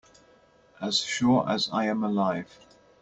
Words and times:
As 0.81 0.97
sure 1.01 1.47
as 1.47 1.69
I 1.71 1.85
am 1.85 2.03
alive. 2.03 2.49